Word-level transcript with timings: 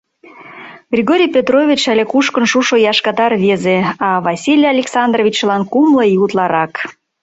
Григорий 0.93 1.33
Петрович 1.35 1.81
але 1.91 2.03
кушкын 2.11 2.45
шушо 2.51 2.75
яшката 2.91 3.25
рвезе, 3.31 3.77
а 4.07 4.09
Василий 4.27 4.71
Александровичлан 4.75 5.61
кумло 5.71 6.03
ий 6.13 6.21
утларак. 6.23 6.73